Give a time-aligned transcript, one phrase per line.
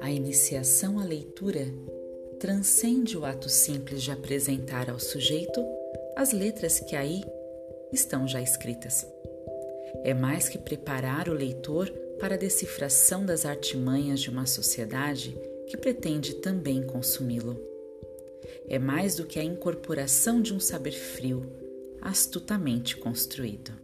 [0.00, 1.66] A iniciação à leitura
[2.38, 5.64] transcende o ato simples de apresentar ao sujeito
[6.16, 7.24] as letras que aí
[7.92, 9.06] estão já escritas.
[10.02, 15.34] É mais que preparar o leitor para a decifração das artimanhas de uma sociedade
[15.66, 17.58] que pretende também consumi-lo.
[18.68, 21.50] É mais do que a incorporação de um saber frio,
[22.02, 23.83] astutamente construído.